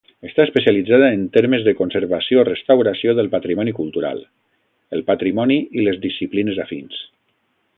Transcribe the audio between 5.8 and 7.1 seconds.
i les disciplines afins.